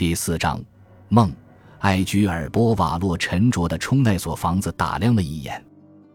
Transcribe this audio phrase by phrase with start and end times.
[0.00, 0.58] 第四章，
[1.10, 1.30] 梦。
[1.80, 5.62] 艾居尔波瓦洛沉着地冲那所房子打量了一眼，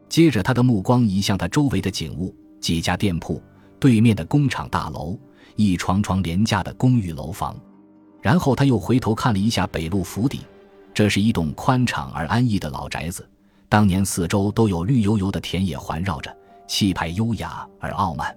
[0.10, 3.40] 接着他的目光移向他周围的景物：几家店铺、
[3.80, 5.16] 对面的工厂大楼、
[5.56, 7.56] 一幢幢廉价的公寓楼房。
[8.24, 10.40] 然后他又回头看了一下北路府邸，
[10.92, 13.24] 这是一栋宽敞而安逸的老宅子。
[13.70, 16.36] 当年四周都有绿油油的田野环绕着，
[16.68, 18.36] 气派优雅而傲慢。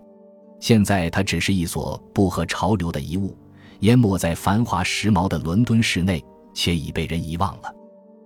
[0.61, 3.35] 现在它只是一所不合潮流的遗物，
[3.81, 6.23] 淹没在繁华时髦的伦敦市内。
[6.55, 7.73] 且已被人遗忘了，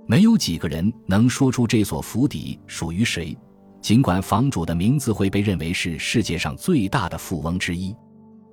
[0.07, 3.37] 没有几个人能说出这所府邸属于谁。
[3.83, 7.95] 尽管房主的名字会被认为是世界上最大的富翁之一，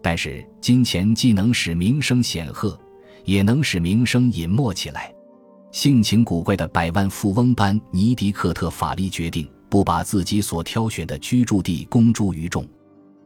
[0.02, 2.78] 但是金钱既能使名声显赫，
[3.23, 5.14] 也能使名声隐没起来。
[5.72, 12.68] 性情古怪的百万富翁班尼迪克特·法利决定不把自己所挑选的居住地公诸于众。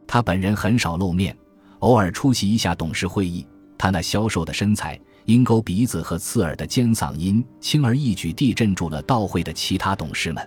[0.06, 1.36] 他本人很少露面，
[1.80, 3.44] 偶尔出席一下董事会议。
[3.78, 4.98] 他那消瘦的身材。
[5.26, 10.46] 鹰钩鼻子和刺耳的尖嗓音，轻而易举地镇住了到会的其他董事们。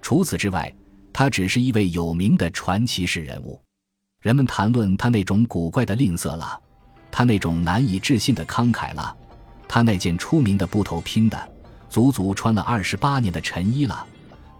[0.00, 0.72] 除此之外，
[1.12, 3.60] 他只是一位有名的传奇式人物。
[4.20, 6.56] 人们谈论他那种古怪的吝啬了，
[7.10, 9.16] 他那种难以置信的慷慨了，
[9.66, 11.52] 他那件出名的布头拼的、
[11.90, 14.06] 足足穿了二十八年的陈衣了，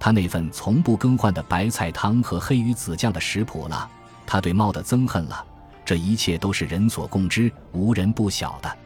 [0.01, 3.89] 他那份从不更换的白菜汤和黑鱼子酱的食谱了，
[4.27, 5.47] 他对猫的憎恨了。
[5.85, 8.77] 这一切都是人所共知、无人不晓的。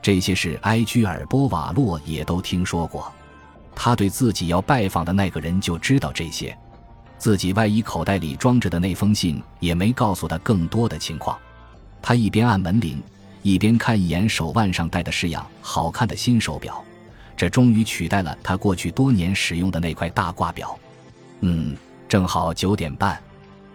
[0.00, 3.12] 这些事，埃居尔波瓦洛也都听说过。
[3.74, 6.56] 他对自己要拜访的那个人就知道这些，
[7.18, 11.38] 自己外衣口袋里装着的那封信也没告诉他更多的情况。
[12.00, 13.02] 他一边按门铃，
[13.42, 16.82] 一边看一眼手腕上戴的式样好看的新手表，
[17.36, 20.78] 这终于取代了他过去多年使用的那块大挂表。
[21.40, 21.76] 嗯，
[22.08, 23.20] 正好九点半。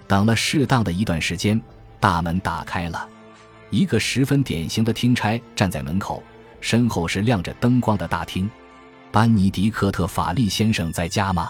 [0.05, 1.59] 等了适当的一段时间，
[2.04, 3.08] 大门打开了。
[3.70, 6.22] 一个十分典型的听差站在门口，
[6.59, 8.52] 身后是亮着灯光的大厅。
[9.09, 11.48] 班尼迪克特·法利先生在家吗？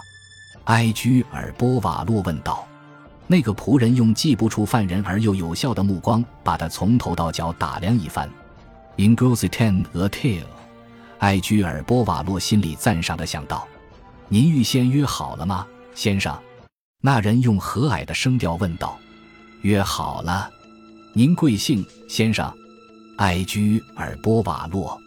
[0.66, 2.68] 埃居尔波瓦洛问道。
[3.26, 8.30] 那个仆人用记不出犯人而又有效的目光，把他从头到脚打量一番。
[8.98, 10.44] In Grossetan a tale，
[11.18, 13.68] 埃居尔波瓦洛心里赞赏的想到
[14.30, 15.66] ：“您预先约好了吗，
[15.96, 16.38] 先生？”
[17.02, 19.00] 那人用和蔼的声调问道
[19.64, 20.50] ：“约好了。”
[21.12, 22.52] 您贵姓，先生？
[23.18, 25.00] 埃居尔波瓦洛，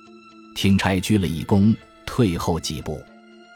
[0.55, 1.75] 听差鞠了一躬，
[2.05, 3.03] 退后几步。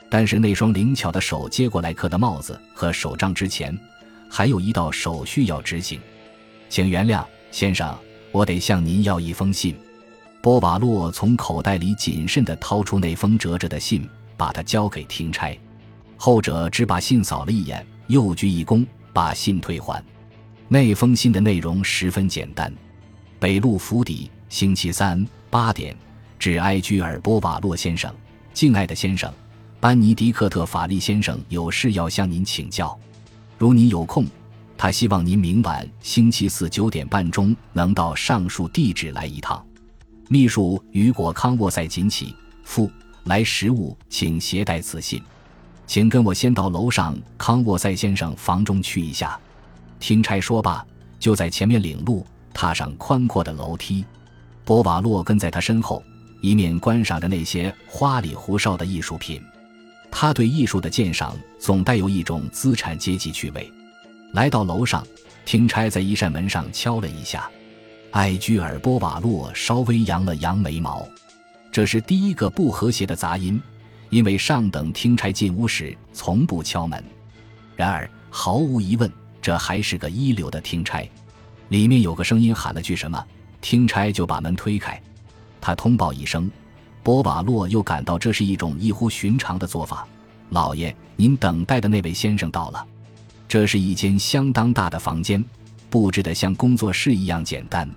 [0.08, 3.78] 但是那双灵巧的手接过来克的帽子和手杖之前，
[4.28, 6.00] 还有一道手续要执行。
[6.68, 7.96] 请原谅，先生，
[8.32, 9.76] 我得向您要一封信。
[10.42, 15.56] 波瓦洛从口袋里谨慎地掏出那封折着的信，把它交给听差。
[16.16, 20.04] 后者只把信扫了一眼，又鞠一躬，把信退还。
[20.72, 22.72] 那封信的内容十分简单：
[23.40, 25.96] 北路府邸，星期三八点，
[26.38, 28.14] 致埃居尔波瓦洛先生，
[28.54, 29.34] 敬爱的先生，
[29.80, 32.96] 班尼迪克特法利先生有事要向您请教。
[33.58, 34.24] 如您有空，
[34.78, 39.60] 他希望您明晚星期四九点半钟能到上述地址来一趟。
[40.28, 42.32] 秘书雨果康沃塞锦起，
[42.62, 42.88] 附
[43.24, 45.20] 来食物，请携带此信。
[45.84, 49.36] 请跟我先到楼上康沃塞先生房中去一下。
[50.00, 50.84] 听差说罢，
[51.20, 54.04] 就在前面领路，踏上宽阔的楼梯。
[54.64, 56.02] 波瓦洛跟在他身后，
[56.40, 59.40] 一面观赏着那些花里胡哨的艺术品。
[60.10, 63.70] 他对艺术的鉴赏总带有一种资产阶级趣味。
[64.32, 65.06] 来到楼上，
[65.44, 67.48] 听差在一扇门上敲了一下。
[68.10, 71.06] 艾居尔波瓦洛稍微扬了扬眉毛，
[71.70, 73.60] 这是第一个不和谐的杂音，
[74.08, 77.04] 因为上等听差进屋时从不敲门。
[77.76, 79.10] 然而，毫无疑问。
[79.42, 81.08] 这还是个一流的听差，
[81.68, 83.24] 里面有个声音喊了句什么，
[83.60, 85.00] 听差就把门推开。
[85.60, 86.50] 他通报一声，
[87.02, 90.06] 波瓦洛又感到这是一种异乎寻常的做法。
[90.50, 92.86] 老爷，您等待的那位先生到了。
[93.48, 95.44] 这是一间相当大的房间，
[95.88, 97.88] 布置得像工作室一样简单，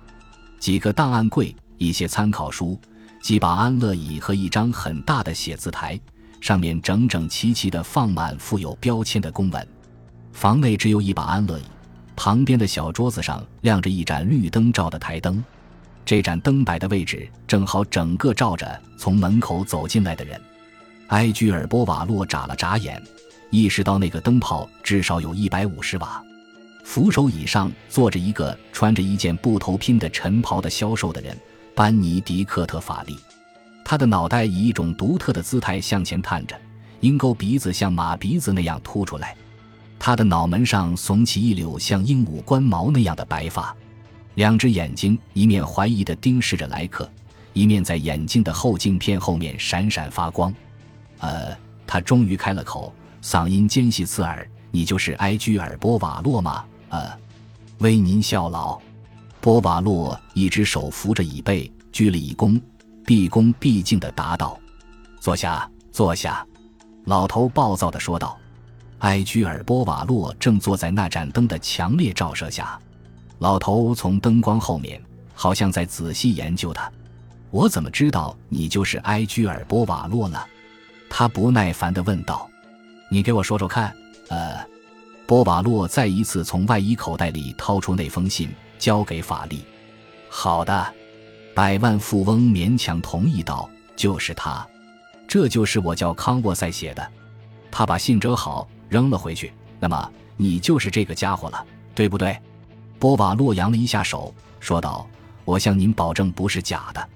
[0.58, 2.78] 几个档案柜、一些参考书、
[3.22, 5.98] 几把安乐椅和一张很大的写字台，
[6.40, 9.68] 上面整整齐齐地放满附有标签的公文。
[10.34, 11.62] 房内只有一把安乐椅，
[12.16, 15.42] 旁边的小桌子上亮着一盏绿灯罩的台灯，
[16.04, 20.38] 这盏灯摆的位置正好整个照着从门口走进来的人。
[21.08, 23.00] 埃居尔波瓦洛眨了眨眼，
[23.48, 26.22] 意识到那个灯泡至少有一百五十瓦。
[26.84, 31.34] 扶手椅上坐着一个穿着一件布头拼的晨袍的消瘦的人——
[31.76, 33.16] 班尼迪克特·法利。
[33.84, 36.60] 他的脑袋以一种独特的姿态向前探着，
[37.00, 39.36] 鹰钩鼻子像马鼻子那样凸出来。
[40.06, 43.74] 他的脑门上耸起一绺像鹦鹉冠毛那样的白发，
[44.34, 47.10] 两只眼睛一面怀疑地盯视着莱克，
[47.54, 50.52] 一面在眼镜的后镜片后面闪闪发光。
[51.20, 51.56] 呃，
[51.86, 52.92] 他终于开了口，
[53.22, 57.10] 嗓音尖细刺耳：“你就是埃居尔·波瓦洛吗？”呃，
[57.78, 58.78] 为您效劳。
[59.40, 62.60] 波瓦洛一只手扶着椅背，鞠了一躬，
[63.06, 64.60] 毕恭毕敬地答道
[65.18, 66.46] ：“坐下，坐下。”
[67.06, 68.38] 老头暴躁地说道。
[69.00, 72.78] 埃居尔·波瓦洛正坐在那盏灯的强烈照射下，
[73.38, 75.02] 老头从灯光后面，
[75.34, 76.90] 好像在仔细研究他。
[77.50, 80.38] 我怎么知道你就是埃居尔·波瓦洛呢？
[81.08, 82.48] 他不耐烦地问道。
[83.10, 83.94] 你给我说说看。
[84.28, 84.58] 呃，
[85.26, 89.62] 波瓦洛再一次从外衣口袋里掏出那封信，交给法利。
[90.28, 90.92] 好的，
[91.54, 94.66] 百万富翁勉强同意道：“就是他，
[95.28, 97.06] 这就是我叫康沃塞写的。”
[97.70, 98.66] 他把信折好。
[98.88, 99.52] 扔了回去。
[99.80, 102.36] 那么你就是这个家伙了，对不对？
[102.98, 105.06] 波瓦洛扬了一下手，说道
[105.44, 107.08] ：“我向您保证，不是假的。”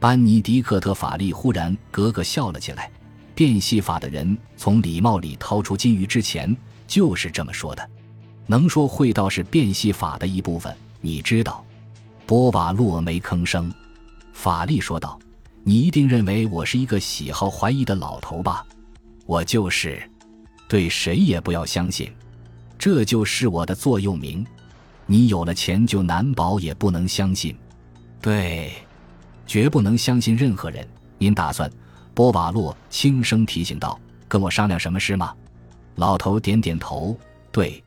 [0.00, 2.90] 班尼迪克特·法利忽然咯咯笑了起来。
[3.34, 7.90] 变戏法的人从礼帽里掏出金鱼之前就是这么说的。
[8.46, 11.62] 能说会道是变戏法的一部分，你知道？
[12.24, 13.70] 波瓦洛没吭声。
[14.32, 15.18] 法利说道
[15.64, 18.64] ：“你一定认为我是一个喜好怀疑的老头吧？
[19.26, 20.02] 我就是。”
[20.68, 22.12] 对谁也不要相信，
[22.78, 24.44] 这就是我的座右铭。
[25.06, 27.56] 你有了钱，就难保也不能相信。
[28.20, 28.72] 对，
[29.46, 30.86] 绝不能相信任何人。
[31.18, 31.70] 您打算？
[32.12, 35.34] 波瓦洛轻声提醒道：“跟我商量什么事吗？”
[35.96, 37.16] 老头点点头。
[37.52, 37.82] 对，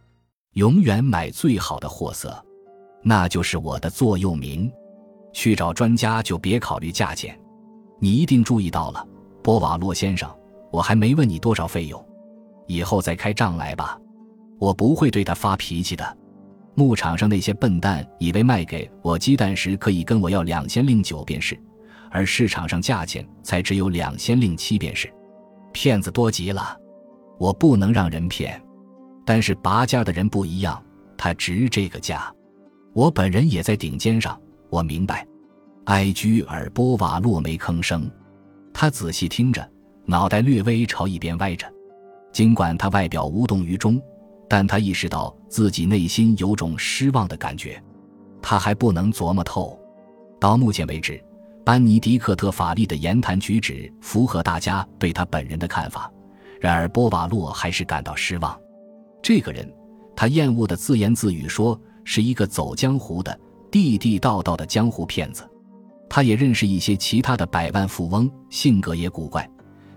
[0.54, 2.42] 永远买最好的货色，
[3.04, 4.72] 那就是我的座右铭。
[5.34, 7.38] 去找专家就别考虑价钱。
[8.00, 9.06] 你一定注意到了，
[9.44, 10.30] 波瓦洛先生，
[10.72, 12.04] 我还没问你多少费用。
[12.70, 14.00] 以后再开账来吧，
[14.60, 16.18] 我不会对他发脾气的。
[16.76, 21.60] 牧场上那些笨蛋以为卖给我鸡蛋时可以跟我要两千零九便是，
[22.12, 25.12] 而市场上价钱才只有两千零七便是，
[25.74, 26.78] 骗子多极了。
[27.40, 28.62] 我不能让人骗，
[29.26, 30.82] 但是拔尖的人不一样，
[31.18, 32.32] 他值这个价。
[32.94, 34.40] 我本人也在顶尖上，
[34.70, 35.26] 我明白。
[35.86, 38.10] 埃居尔·波瓦洛没吭声，
[38.72, 39.68] 他仔细听着，
[40.06, 41.68] 脑袋略微朝一边歪着。
[42.32, 44.02] 尽管他外表无动于衷，
[44.48, 47.82] 但他意识到自己内心有种失望的感觉。
[48.42, 49.78] 他还不能琢磨透。
[50.40, 51.22] 到目前为止，
[51.66, 56.10] 班尼迪克特·法利的言谈举止符合大家对他本人的看法。
[56.62, 58.58] 然而，波瓦洛还是感到失望。
[59.22, 59.70] 这个人，
[60.16, 63.38] 他厌恶的自言自语说，是一个走江湖的、
[63.70, 65.44] 地地道道的江湖骗子。
[66.10, 69.48] 他也认识一些其他的百万富翁，性格也古怪。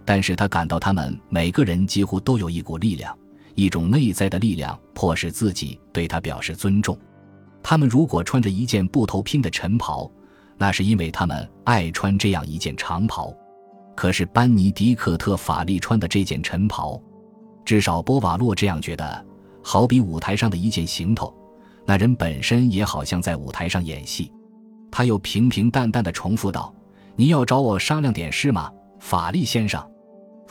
[0.04, 3.16] 但是他感到，他们每个人几乎都有一股力量，
[3.54, 6.98] 一种内在的力量，迫使自己对他表示尊重。
[7.62, 10.10] 他们如果穿着一件布头拼的晨袍，
[10.58, 13.32] 那是因为他们爱穿这样一件长袍。
[13.94, 17.00] 可是班尼迪克特·法利穿的这件晨袍，
[17.64, 19.26] 至少波瓦洛这样觉得，
[19.62, 21.32] 好比舞台上的一件行头。
[21.84, 24.32] 那人本身也好像在舞台上演戏。
[24.90, 26.74] 他又平平淡淡的重复道
[27.16, 29.84] ：“你要找我商量点事吗，法利先生？”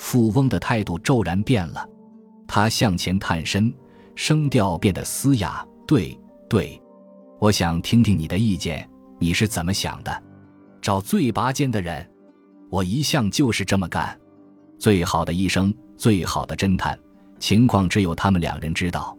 [0.02, 1.88] 富翁的态度骤然变了，
[2.48, 3.72] 他向前探身，
[4.16, 5.64] 声调变得嘶哑。
[5.88, 6.20] 对
[6.50, 6.82] 对，
[7.40, 8.90] 我想听听你的意见，
[9.20, 10.24] 你是怎么想的？
[10.82, 12.06] 找最拔尖的人，
[12.72, 14.20] 我一向就是这么干。
[14.80, 16.98] 最好的医生，最好的侦探，
[17.38, 19.16] 情况只有他们两人知道。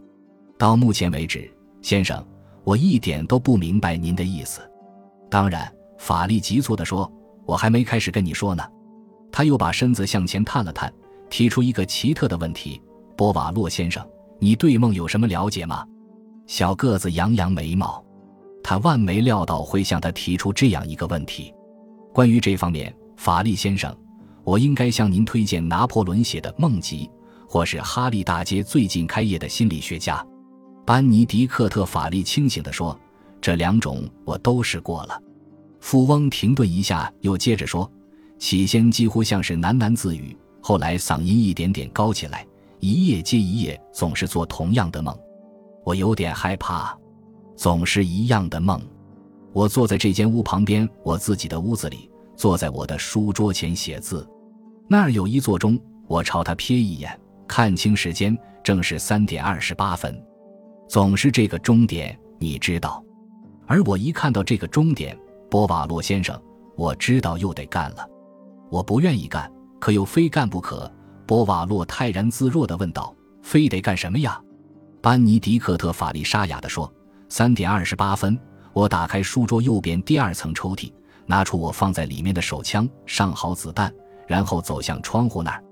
[0.59, 1.49] 到目前为止，
[1.81, 2.23] 先生，
[2.65, 4.59] 我一点都不明白您的意思。
[5.29, 7.09] 当然，法力急促地说
[7.47, 8.63] ：“我还没开始跟你说呢。”
[9.33, 10.93] 他又把身子向前探了探，
[11.27, 12.79] 提出一个奇特的问题
[13.17, 15.83] ：“波瓦洛先生，你对梦有什么了解吗？”
[16.45, 18.05] 小个子扬扬眉毛，
[18.63, 21.51] 他万没料到会向他提出这样一个问题。
[22.13, 23.91] 关于这方面，法利先生，
[24.43, 27.09] 我应该向您推荐拿破仑写的《梦集》，
[27.49, 30.23] 或是哈利大街最近开业的心理学家
[30.85, 32.95] 班尼迪克特·法利清醒地说
[33.41, 35.19] ：“这两种我都试过了。”
[35.81, 37.91] 富翁停顿一下，又接着说。
[38.43, 42.45] 起先几乎像是喃喃自语，后来嗓音一点点高起来，
[42.81, 45.17] 一夜接一夜，总是做同样的梦。
[45.85, 46.93] 我有点害怕，
[47.55, 48.81] 总是一样的梦。
[49.53, 54.27] 我坐在这间屋旁边，我自己的屋子里，坐在我的书桌前写字。
[54.89, 60.21] 那儿有一座钟，我朝它瞥一眼，看清时间，正是三点二十八分。
[60.89, 63.01] 总是这个钟点，你知道。
[63.67, 65.17] 而我一看到这个钟点，
[65.49, 66.37] 波瓦洛先生，
[66.75, 68.09] 我知道又得干了。
[68.73, 69.47] 我不愿意干，
[69.79, 70.91] 可又非干不可。
[71.27, 74.41] 波瓦洛泰然自若地问道：“非得干什么呀？”
[74.99, 76.91] 班尼迪克特·法利沙哑地说
[77.29, 78.35] ：“三点二十八分。”
[78.73, 80.91] 我打开书桌右边第二层抽屉，
[81.27, 83.93] 拿出我放在里面的手枪，上好子弹，
[84.25, 85.63] 然后走向窗户那儿。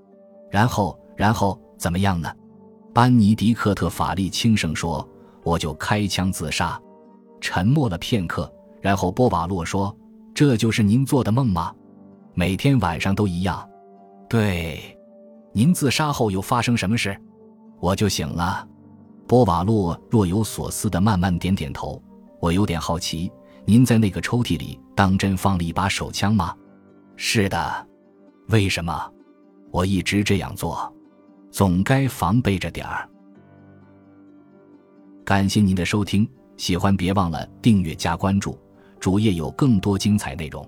[0.48, 2.32] 然后，然后怎么样呢？
[2.94, 5.04] 班尼迪克特·法利轻声说
[5.42, 6.80] ：“我就开枪自杀。”
[7.42, 8.48] 沉默了片刻，
[8.80, 9.92] 然后波瓦洛说
[10.32, 11.74] ：“这就是您做的梦吗？
[12.34, 13.68] 每天晚上都一样
[14.28, 14.98] ？”“对。
[15.52, 17.16] ”“您自杀后又发生什么事
[17.80, 18.66] ？”“我就醒了。”
[19.28, 22.02] 波瓦洛若有所思的慢慢点点头。
[22.40, 23.30] “我有点好奇，
[23.64, 26.56] 您在那个抽屉里当真放了一把手枪吗
[27.16, 27.88] ？”“是的。
[28.48, 29.12] ”“为什么
[29.70, 30.92] ？”“我一直这样做。”
[31.52, 33.06] 总该防备着点儿。
[35.22, 38.58] 感谢您的收听，喜欢别忘了订阅加关注，
[38.98, 40.66] 主页有更多精彩内容。